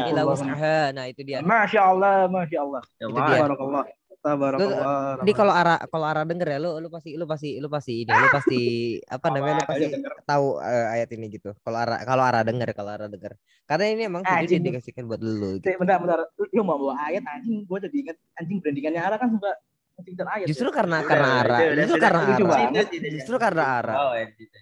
[0.10, 0.26] illa Wus'aha.
[0.26, 1.46] wus'aha nah itu dia.
[1.46, 2.82] Masya Allah masya Allah.
[2.98, 3.38] Ya, Itu dia.
[3.46, 3.84] tabarakallah
[4.20, 7.94] tabarakallah Jadi kalau arah kalau arah denger ya lu lu pasti lu pasti lu pasti
[8.04, 8.60] ini lu pasti
[9.16, 9.86] apa namanya lu pasti
[10.28, 11.50] tahu eh, ayat ini gitu.
[11.64, 13.34] Kalau arah kalau arah denger kalau arah denger.
[13.64, 14.60] Karena ini emang Anjing.
[14.60, 15.60] dedikasikan buat lu.
[15.62, 15.72] Gitu.
[15.72, 19.30] Cek, bentar bentar lu mau bawa ayat anjing gua jadi inget anjing brandingannya arah kan
[19.32, 19.52] suka
[20.00, 20.76] menceritakan ayat Justru ya.
[20.76, 21.60] karena Udah, karena arah.
[21.60, 22.10] udah, Justru sudah.
[22.10, 22.88] karena banget.
[23.20, 23.96] Justru karena arah.
[23.96, 24.58] Oh, ya, gitu.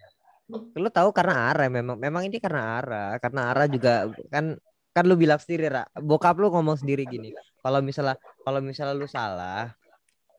[0.80, 3.10] Lu tahu karena arah memang memang ini karena arah.
[3.20, 4.56] Karena arah juga kan
[4.96, 5.84] kan lu bilang sendiri Ra.
[5.94, 7.30] Bokap lu ngomong sendiri gini.
[7.62, 8.18] Kalau misalnya
[8.48, 9.76] kalau misalnya lu salah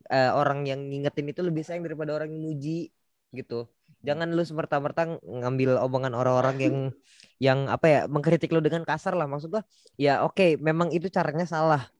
[0.08, 2.88] eh, orang yang ngingetin itu lebih sayang daripada orang yang muji
[3.36, 3.68] gitu.
[4.00, 6.76] Jangan lu semerta-merta ngambil omongan orang-orang yang
[7.46, 9.28] yang apa ya mengkritik lu dengan kasar lah.
[9.28, 9.62] Maksud gua
[10.00, 11.92] ya oke memang itu caranya salah.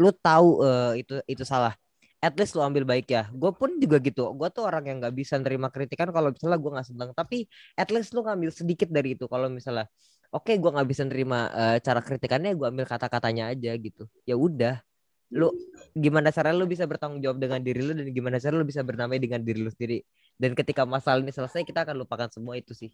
[0.00, 1.76] Lu tahu eh, itu itu salah.
[2.22, 3.28] At least lu ambil baik ya.
[3.34, 4.30] Gue pun juga gitu.
[4.38, 7.90] Gue tuh orang yang nggak bisa nerima kritikan kalau misalnya gue nggak senang tapi at
[7.92, 9.26] least lu ngambil sedikit dari itu.
[9.28, 9.90] Kalau misalnya
[10.32, 14.06] oke gue nggak bisa nerima eh, cara kritikannya gue ambil kata-katanya aja gitu.
[14.24, 14.80] Ya udah
[15.32, 15.48] lu
[15.96, 19.16] gimana cara lu bisa bertanggung jawab dengan diri lu dan gimana cara lu bisa bernamai
[19.16, 20.04] dengan diri lu sendiri.
[20.36, 22.92] Dan ketika masalah ini selesai kita akan lupakan semua itu sih.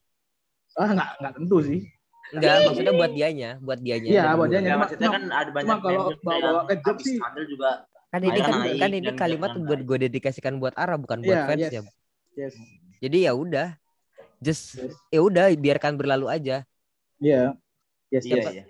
[0.78, 1.80] Ah nggak nggak tentu sih.
[2.28, 4.08] Enggak maksudnya buat dianya buat dianya.
[4.08, 4.68] Iya, buat dianya.
[4.68, 7.16] Ya, Cuma- maksudnya kan ada banyak kalau member bawa-bawa yang ke job sih.
[7.50, 7.70] juga
[8.08, 11.36] kan ini kan naik kan ini kalimat jangan buat gue dedikasikan buat Ara bukan buat
[11.36, 11.72] Iya, fans yes.
[11.72, 11.82] ya.
[12.38, 12.54] Yes.
[13.04, 13.68] Jadi ya udah
[14.40, 14.94] just Yes.
[15.12, 16.64] ya udah biarkan berlalu aja.
[17.20, 17.52] Iya.
[18.08, 18.46] Yes, iya yes.
[18.48, 18.64] iya.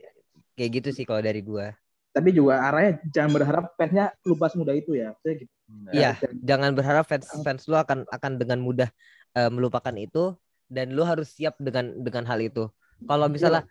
[0.58, 1.70] Kayak gitu sih kalau dari gua
[2.12, 5.52] tapi juga arahnya jangan berharap fansnya lupa semudah itu ya gitu.
[5.92, 8.88] Iya, Jangan- jangan berharap fans fans lu akan akan dengan mudah
[9.36, 10.32] eh, melupakan itu
[10.68, 12.68] dan lu harus siap dengan dengan hal itu.
[13.04, 13.62] Kalau misalnya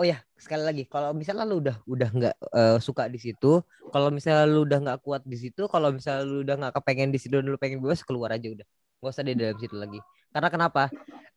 [0.00, 3.60] oh ya sekali lagi kalau misalnya lu udah udah nggak eh, suka di situ,
[3.92, 7.18] kalau misalnya lu udah nggak kuat di situ, kalau misalnya lu udah nggak kepengen di
[7.20, 8.66] situ dan lu pengen bebas keluar aja udah.
[9.00, 9.98] Gak usah di dalam situ lagi.
[10.30, 10.82] Karena kenapa?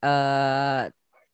[0.03, 0.83] eh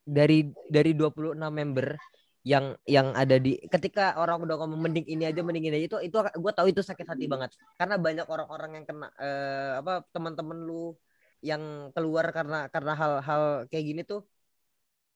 [0.10, 1.94] dari dari 26 member
[2.44, 5.98] yang yang ada di ketika orang udah ngomong mending ini aja mending ini aja itu
[6.08, 7.52] itu gue tahu itu sakit hati banget.
[7.80, 10.96] Karena banyak orang-orang yang kena eh, apa teman-teman lu
[11.44, 14.20] yang keluar karena karena hal-hal kayak gini tuh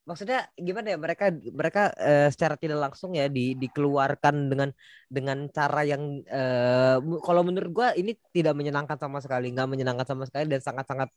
[0.04, 4.70] maksudnya gimana ya mereka mereka eh, secara tidak langsung ya di dikeluarkan dengan
[5.08, 10.24] dengan cara yang eh, kalau menurut gua ini tidak menyenangkan sama sekali nggak menyenangkan sama
[10.28, 11.10] sekali dan sangat-sangat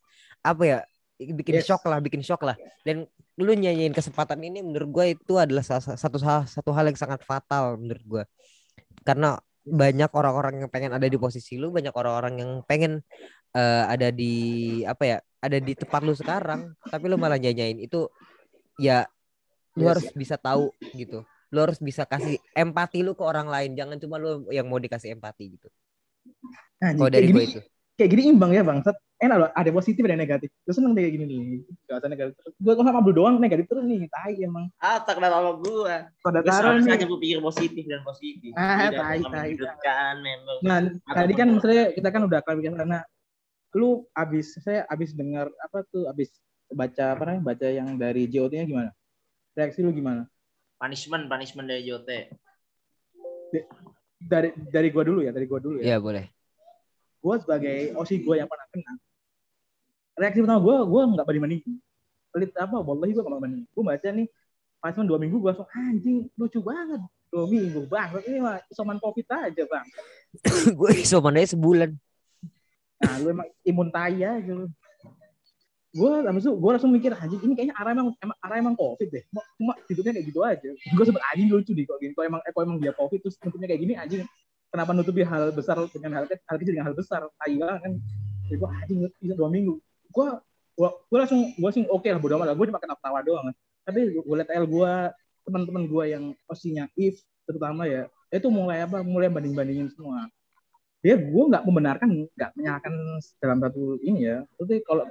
[0.46, 0.78] apa ya
[1.16, 1.66] bikin Yes.
[1.68, 2.56] shock lah bikin shock lah.
[2.84, 7.20] Dan lu nyanyiin kesempatan ini menurut gue itu adalah satu hal satu hal yang sangat
[7.20, 8.24] fatal menurut gue
[9.04, 13.04] karena banyak orang-orang yang pengen ada di posisi lu banyak orang-orang yang pengen
[13.52, 14.34] eh, ada di
[14.88, 18.08] apa ya ada di tempat lu sekarang tapi lu malah nyanyain itu
[18.80, 19.04] ya
[19.76, 19.90] lu Yes.
[19.92, 21.20] harus bisa tahu gitu.
[21.52, 23.76] Lu harus bisa kasih empati lu ke orang lain.
[23.76, 25.68] Jangan cuma lu yang mau dikasih empati gitu.
[26.80, 27.60] Kalau kayak dari gue itu
[27.96, 28.84] kayak gini imbang ya bang
[29.16, 30.52] enak loh ada positif ada negatif.
[30.64, 31.38] Gue seneng kayak gini nih
[31.88, 32.34] gak usah negatif.
[32.36, 34.68] Terus gue sama Abdul doang negatif terus nih tai emang.
[34.76, 35.96] Ah tak kenapa sama gua.
[36.20, 36.92] Pada Gue taruh nih?
[36.92, 38.50] aja gue pikir positif dan positif.
[38.54, 39.20] Ah, Tidak tai, tai.
[39.24, 42.98] menghidupkan member nah Atau tadi kan misalnya kita kan udah klarifikasi karena
[43.76, 46.32] lu abis saya abis dengar apa tuh abis
[46.72, 48.90] baca apa namanya baca yang dari JOT-nya gimana?
[49.56, 50.28] Reaksi lu gimana?
[50.76, 52.36] Punishment punishment dari Jote
[54.20, 55.96] dari dari gua dulu ya dari gua dulu ya.
[55.96, 56.35] Ya boleh
[57.26, 58.92] gue sebagai osi gue yang pernah kena
[60.14, 61.62] reaksi pertama gue gue nggak banding banding
[62.30, 64.28] pelit apa wallahi gue nggak banding gue baca nih
[64.86, 67.02] pas cuma dua minggu gue langsung anjing lucu banget.
[67.26, 68.22] Dua minggu bang.
[68.22, 69.86] Ini mah isoman covid aja bang.
[70.78, 71.90] Gue isoman aja sebulan.
[73.02, 74.70] Nah lu emang imun tai aja lu.
[75.90, 79.24] Gue langsung gue langsung mikir anjing ini kayaknya arah emang, emang arah emang covid deh.
[79.58, 80.70] Cuma, hidupnya kayak gitu aja.
[80.70, 82.12] Gue sempet anjing lucu deh kok gini.
[82.14, 84.22] Kok emang eh, kok emang dia covid terus nutupnya kayak gini anjing
[84.76, 86.44] kenapa nutupi hal besar dengan hal kecil?
[86.44, 87.20] Hal kecil dengan hal besar.
[87.24, 87.92] Tai kan.
[88.44, 89.80] Jadi gue anjing bisa dua minggu.
[90.12, 90.28] Gue
[90.76, 93.48] gue gue langsung gue langsung oke okay lah bodo amat gue cuma kena tawa doang.
[93.88, 94.92] Tapi gue liat L gue
[95.48, 97.16] teman-teman gue yang osinya if
[97.48, 100.28] terutama ya itu mulai apa mulai banding bandingin semua.
[101.00, 102.92] Dia gue nggak membenarkan nggak menyalahkan
[103.40, 104.44] dalam satu ini ya.
[104.60, 105.08] Tapi kalau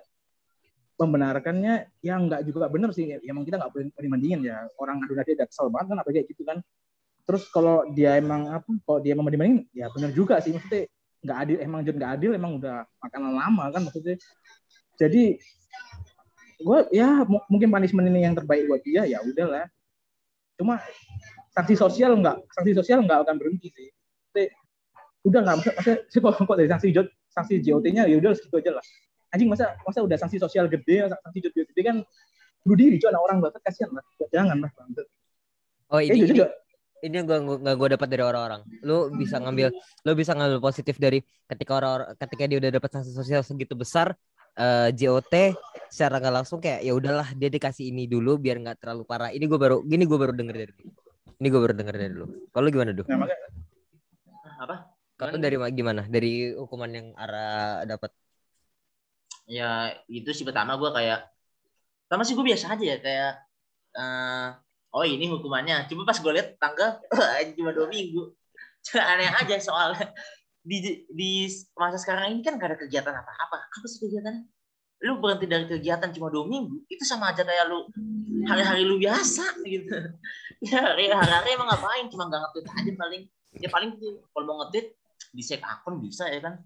[0.96, 3.10] membenarkannya yang nggak juga benar sih.
[3.10, 4.70] Ya, emang kita nggak boleh bandingin ya.
[4.78, 6.62] Orang adu udah kesel banget kan apa kayak gitu kan
[7.26, 10.54] terus kalau dia emang apa kalau dia mau bandingin ya benar juga sih.
[10.54, 10.86] Maksudnya
[11.26, 14.16] nggak adil emang jadi nggak adil emang udah makanan lama kan maksudnya.
[14.96, 15.42] Jadi
[16.56, 19.66] gue ya mungkin punishment ini yang terbaik buat dia ya udahlah.
[20.56, 20.80] Cuma
[21.52, 23.90] sanksi sosial nggak sanksi sosial nggak akan berhenti sih.
[24.32, 24.54] Jadi,
[25.26, 28.56] udah nggak maksud maksudnya sih kok, kok dari sanksi jod sanksi JOT-nya ya udah segitu
[28.62, 28.86] aja lah.
[29.34, 31.98] Anjing masa masa udah sanksi sosial gede sanksi jod gede kan
[32.64, 34.06] bunuh diri cuy anak orang banget kasihan lah.
[34.30, 35.10] Jangan lah banget
[35.92, 36.48] oh ini, eh, juga
[37.06, 38.62] ini yang gue nggak gue dapat dari orang-orang.
[38.82, 43.12] Lu bisa ngambil lu bisa ngambil positif dari ketika orang ketika dia udah dapat sanksi
[43.14, 44.18] sosial segitu besar
[44.58, 45.54] uh, eh, JOT
[45.94, 49.30] secara nggak langsung kayak ya udahlah dia dikasih ini dulu biar nggak terlalu parah.
[49.30, 50.74] Ini gue baru gini gue baru denger dari
[51.36, 52.28] ini gue baru denger dari lu.
[52.50, 53.06] Kalau gimana dulu
[54.56, 54.76] apa?
[55.16, 56.02] Kalau dari gimana?
[56.08, 58.12] Dari hukuman yang arah dapat?
[59.46, 61.30] Ya itu sih pertama gue kayak
[62.10, 63.34] pertama sih gue biasa aja ya kayak
[63.94, 64.50] uh,
[64.96, 67.04] oh ini hukumannya cuma pas gue lihat tanggal
[67.60, 68.32] cuma dua minggu
[68.96, 70.16] aneh aja soalnya
[70.66, 71.46] di di
[71.78, 73.70] masa sekarang ini kan gak ada kegiatan apa-apa.
[73.70, 74.44] Apa sih kegiatannya?
[75.06, 77.86] Lu berhenti dari kegiatan cuma dua minggu, itu sama aja kayak lu
[78.50, 79.94] hari-hari lu biasa gitu.
[80.66, 82.10] Ya hari-hari emang ngapain?
[82.10, 83.24] Cuma gak ngetit aja paling.
[83.62, 83.90] Ya paling
[84.34, 84.98] kalau mau ngetit
[85.30, 86.58] di save akun bisa ya kan?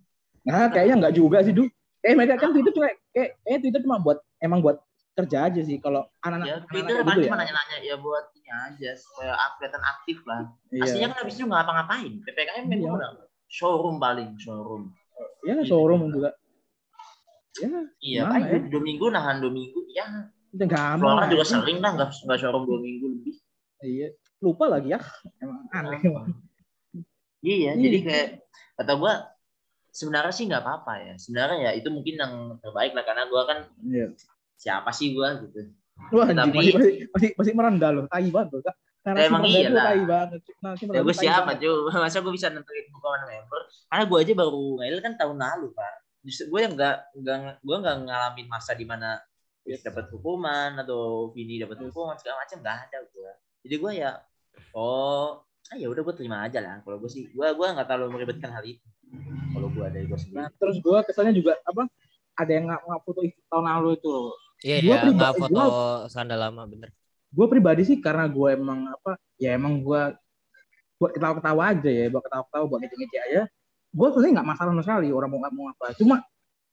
[0.48, 1.68] Nah kayaknya nggak juga sih, Du.
[2.00, 4.80] Eh mereka kan Twitter cuma kayak eh Twitter cuma buat emang buat
[5.18, 7.40] kerja aja sih kalau anak-anak ya, Twitter anak gitu cuma ya.
[7.44, 10.42] nanya-nanya ya buat ini aja supaya kelihatan aktif lah.
[10.72, 10.84] Iya.
[10.88, 12.14] Aslinya kan habis itu nggak apa-ngapain.
[12.24, 13.10] PPKM memang iya.
[13.50, 14.94] showroom paling showroom
[15.44, 16.14] ya showroom gitu.
[16.20, 16.30] juga
[17.60, 17.70] ya
[18.00, 18.60] iya paling ya?
[18.72, 20.06] dua minggu nahan dua minggu ya
[20.56, 23.36] gampang orang juga sering lah nggak nggak showroom dua minggu lebih
[23.84, 24.08] iya
[24.40, 25.00] lupa lagi ya
[25.44, 26.28] emang aneh emang
[27.44, 28.28] iya, iya jadi kayak
[28.80, 29.14] kata gua
[29.90, 33.60] sebenarnya sih nggak apa-apa ya sebenarnya ya itu mungkin yang terbaik lah karena gua kan
[33.84, 34.08] iya.
[34.60, 35.72] Siapa sih gua gitu
[36.16, 38.62] Wah, tapi masih, masih, masih merendah loh, tai banget loh.
[39.00, 39.96] Karena emang iya lah.
[40.04, 40.42] banget.
[40.60, 41.72] Nah, ya gue siapa cuy?
[42.04, 43.62] Masa gue bisa nentuin hukuman member?
[43.88, 45.94] Karena gue aja baru ngail kan tahun lalu pak.
[46.24, 49.16] Justru gue yang nggak nggak gue nggak ngalamin masa di mana
[49.64, 49.82] yes.
[49.88, 53.32] dapat hukuman atau Vini dapat hukuman segala macam nggak ada gue.
[53.64, 54.12] Jadi gue ya
[54.76, 56.84] oh ah ya udah gue terima aja lah.
[56.84, 58.84] Kalau gue sih gue gue nggak terlalu meribetkan hal itu.
[59.56, 60.44] Kalau gue dari gue sendiri.
[60.44, 61.88] Nah, terus gue kesannya juga apa?
[62.36, 64.36] Ada yang nggak foto tahun lalu itu loh.
[64.60, 65.64] Iya, iya, nggak foto
[66.12, 66.92] sandal lama bener.
[67.32, 70.02] Gue pribadi sih karena gue emang apa ya emang gue
[71.00, 73.42] buat ketawa-ketawa aja ya buat ketawa-ketawa buat ngece-ngece aja.
[73.96, 76.20] Gue sebenarnya nggak masalah sama sekali orang mau mau apa cuma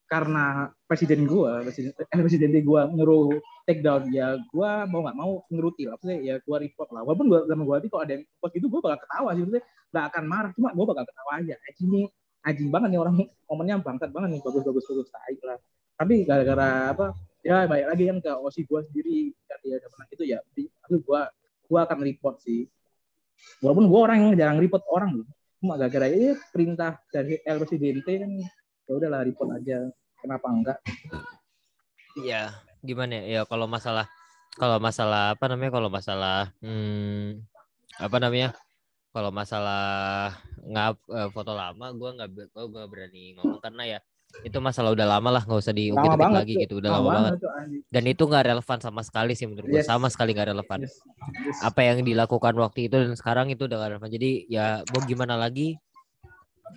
[0.06, 5.42] karena presiden gue presiden eh, presiden gue nyuruh take down ya gue mau nggak mau
[5.50, 7.06] nuruti lah maksudnya ya gue report lah.
[7.06, 9.64] Walaupun gue sama gue nanti kalau ada yang post itu gue bakal ketawa sih maksudnya
[9.94, 11.54] nggak akan marah cuma gue bakal ketawa aja.
[11.70, 12.06] Anjing nih
[12.46, 13.14] anjing banget nih orang
[13.46, 15.58] komennya bangsat banget nih bagus bagus bagus baik lah.
[15.96, 17.06] Tapi gara-gara apa
[17.46, 19.30] ya baik lagi kan ke osi gue sendiri.
[19.46, 20.38] Kan dia ada pernah itu ya.
[20.90, 21.20] Aku gue
[21.70, 22.66] gue akan report sih.
[23.62, 25.28] Walaupun gue orang yang jarang report orang loh.
[25.62, 28.30] Cuma gara-gara ini perintah dari El Presidente kan
[28.86, 29.86] ya udahlah report aja.
[30.18, 30.78] Kenapa enggak?
[32.18, 32.50] Iya
[32.82, 33.22] gimana ya?
[33.22, 34.10] Ya kalau masalah
[34.56, 37.46] kalau masalah apa namanya kalau masalah hmm,
[38.02, 38.50] apa namanya?
[39.16, 43.98] Kalau masalah ngap uh, foto lama gue nggak gue berani ngomong karena ya
[44.44, 46.62] itu masalah udah lama lah nggak usah diungkit lagi tuh.
[46.66, 47.50] gitu udah lama, lama banget tuh,
[47.88, 49.74] dan itu nggak relevan sama sekali sih menurut yes.
[49.74, 50.78] gue sama sekali nggak relevan.
[50.84, 50.94] Yes.
[51.46, 51.58] Yes.
[51.64, 54.10] apa yang dilakukan waktu itu dan sekarang itu udah gak relevan.
[54.12, 55.78] Jadi ya mau gimana lagi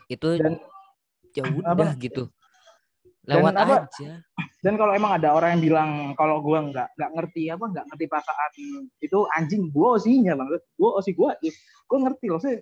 [0.08, 0.58] itu dan,
[1.36, 2.30] ya udah gitu.
[3.28, 4.12] Lewat dan apa, aja.
[4.60, 8.06] Dan kalau emang ada orang yang bilang kalau gue nggak nggak ngerti apa nggak ngerti
[8.10, 8.52] perasaan
[9.00, 11.30] itu anjing gue osinya bang gue osi gue
[11.86, 12.26] gue ngerti.
[12.32, 12.56] Loh sih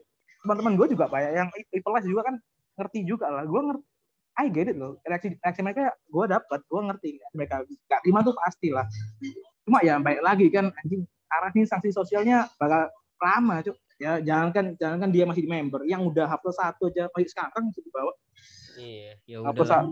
[0.43, 2.35] teman-teman gue juga banyak yang itu juga kan
[2.81, 3.45] ngerti juga lah.
[3.47, 3.96] Gue ngerti
[4.37, 5.01] I get it loh.
[5.01, 8.85] Reaksi reaksi mereka gue dapat gue ngerti mereka gak terima tuh pasti lah.
[9.65, 13.75] Cuma ya baik lagi kan anjing arah ini sanksi sosialnya bakal lama cuk.
[13.97, 17.33] Ya jangan kan jangan kan dia masih di member yang udah hapus satu aja masih
[17.33, 18.13] sekarang masih dibawa
[18.77, 19.89] iya ya udah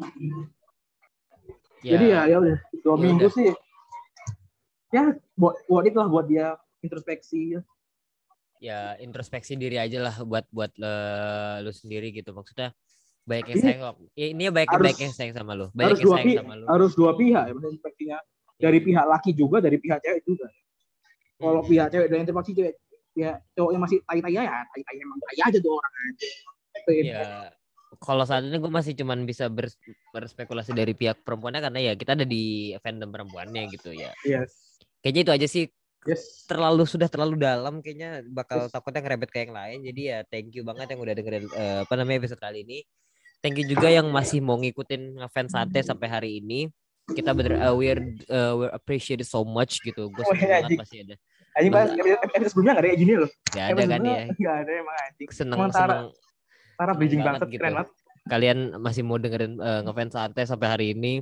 [1.81, 3.33] Jadi ya ya udah dua Ya minggu udah.
[3.33, 3.49] sih.
[4.93, 5.03] Ya
[5.33, 6.53] buat buat itu lah buat dia
[6.85, 7.57] introspeksi.
[8.61, 12.29] ya introspeksi diri aja lah buat buat eh, lu sendiri gitu.
[12.29, 12.77] Maksudnya
[13.25, 13.81] baik yang sayang.
[14.13, 16.37] Ya, ini baik harus- baik yang sayang sama lu banyak harus yang dua sayang pi-
[16.37, 17.43] sama lu harus dua pihak
[17.99, 18.17] ya.
[18.55, 20.47] Dari pihak laki juga, dari pihak cewek juga.
[21.35, 21.67] Kalau Hmm.
[21.67, 22.73] pihak cewek dan introspeksi cewek
[23.11, 26.27] pihak cowoknya masih tai-tai ya, tai-tai emang tai aja tuh orang aja.
[26.75, 27.03] Itu ya.
[27.03, 27.29] ya
[27.95, 29.79] kalau saat ini gue masih cuman bisa bers-
[30.11, 32.43] berspekulasi dari pihak perempuannya karena ya kita ada di
[32.77, 34.51] fandom perempuannya gitu ya Yes.
[34.99, 35.63] kayaknya itu aja sih
[36.03, 36.43] Yes.
[36.43, 38.75] terlalu sudah terlalu dalam kayaknya bakal Yes.
[38.75, 41.93] takutnya ngerebet ke yang lain jadi ya thank you banget yang udah dengerin eh, apa
[41.95, 42.83] namanya episode kali ini
[43.45, 46.65] thank you juga yang masih mau ngikutin ngefans sate sampai hari ini
[47.05, 50.49] kita bener uh, we're uh, we're appreciate it so much gitu gue Oh, seneng iya,
[50.49, 50.79] banget anjing.
[50.81, 51.15] masih ada
[51.55, 53.29] Anjing pas episode, sebelumnya gak ada kayak gini loh.
[53.47, 55.27] gak ada kan ya sebelumnya Gak ada emang anjing.
[55.29, 56.05] seneng Emang Tara, seneng
[56.75, 57.61] Tara bridging banget banget, gitu.
[57.61, 57.89] keren banget.
[58.25, 61.21] kalian masih mau dengerin uh, ngefans sate sampai hari ini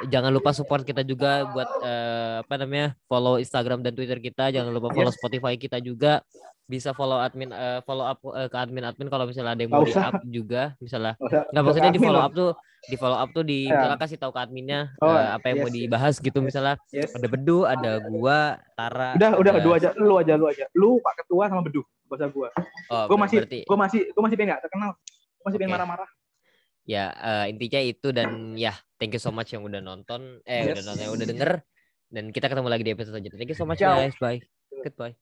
[0.00, 4.70] jangan lupa support kita juga buat eh, apa namanya follow Instagram dan Twitter kita jangan
[4.70, 5.18] lupa follow Yes.
[5.18, 6.22] Spotify kita juga
[6.64, 9.82] bisa follow admin eh, follow up eh, ke admin admin kalau misalnya ada yang mau
[9.82, 12.50] di up juga misalnya Nggak maksudnya di follow up tuh
[12.80, 13.74] di follow up tuh di Ya.
[13.76, 15.82] misalnya kasih tahu ke adminnya Oh, eh, apa yang mau yes, yes.
[15.82, 17.10] dibahas gitu misalnya Yes.
[17.12, 18.38] ada Bedu ada gua
[18.72, 20.64] Tara Udah, udah, ada- dua aja, lu aja, lu aja.
[20.72, 22.48] Lu Pak Ketua sama Bedu, usah gua.
[22.88, 24.90] oh, Gua masih, berarti gua masih, gua masih pengen gak terkenal.
[25.36, 25.76] Gua masih pengen Oke.
[25.76, 26.08] marah-marah.
[26.90, 30.82] Ya eh, intinya itu dan ya thank you so much yang udah nonton eh Yes.
[30.82, 31.52] udah nonton yang udah denger.
[32.10, 33.38] Dan kita ketemu lagi di episode selanjutnya.
[33.38, 33.94] Thank you so much Ciao.
[33.94, 34.18] guys.
[34.18, 34.42] Bye.
[34.82, 35.14] Goodbye